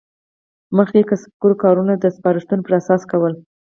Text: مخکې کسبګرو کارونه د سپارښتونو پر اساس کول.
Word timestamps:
مخکې 0.77 1.01
کسبګرو 1.09 1.61
کارونه 1.63 1.93
د 1.97 2.05
سپارښتونو 2.15 2.61
پر 2.65 2.73
اساس 2.79 3.01
کول. 3.11 3.33